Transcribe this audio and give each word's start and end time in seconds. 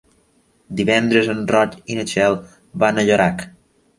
Divendres 0.79 1.29
en 1.33 1.43
Roc 1.51 1.77
i 1.95 1.99
na 1.99 2.05
Txell 2.11 2.39
van 2.85 2.97
a 3.03 3.07
Llorac. 3.11 3.45